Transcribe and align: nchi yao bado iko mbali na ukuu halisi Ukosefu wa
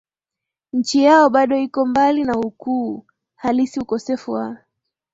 nchi 0.73 1.03
yao 1.03 1.29
bado 1.29 1.57
iko 1.57 1.85
mbali 1.85 2.23
na 2.23 2.39
ukuu 2.39 3.05
halisi 3.35 3.79
Ukosefu 3.79 4.31
wa 4.31 4.57